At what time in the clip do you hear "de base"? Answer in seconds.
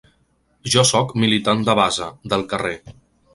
1.69-2.09